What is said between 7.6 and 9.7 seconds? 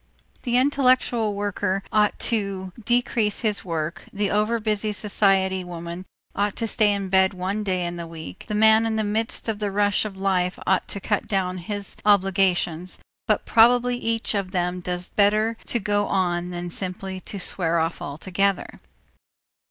day in the week, the man in the midst of the